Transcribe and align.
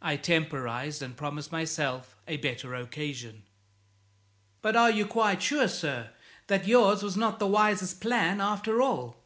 I 0.00 0.16
temporized, 0.16 1.02
and 1.02 1.16
promised 1.16 1.50
myself 1.50 2.14
a 2.28 2.36
better 2.36 2.76
occasion. 2.76 3.42
"But 4.62 4.76
are 4.76 4.92
you 4.92 5.06
quite 5.06 5.42
sure, 5.42 5.66
sir, 5.66 6.10
that 6.46 6.68
yours 6.68 7.02
was 7.02 7.16
not 7.16 7.40
the 7.40 7.48
wisest 7.48 8.00
plan, 8.00 8.40
after 8.40 8.80
all?" 8.80 9.16